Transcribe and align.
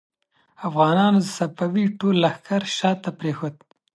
افغانانو 0.67 1.19
د 1.23 1.27
صفوي 1.37 1.85
ټول 1.99 2.15
لښکر 2.23 2.61
شا 2.77 2.91
ته 3.03 3.09
پرېښود. 3.19 3.55